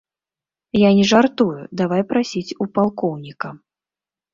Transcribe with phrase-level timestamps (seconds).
[0.87, 3.59] Я не жартую, давай прасіць у палкоўніка.